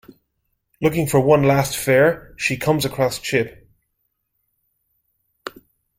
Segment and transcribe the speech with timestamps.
[0.81, 3.69] Looking for one last fare, she comes across Chip.